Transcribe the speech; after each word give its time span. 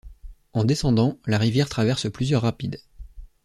En 0.53 0.63
descendant, 0.63 1.19
la 1.27 1.37
rivière 1.37 1.69
traverse 1.69 2.09
plusieurs 2.11 2.41
rapides. 2.41 2.81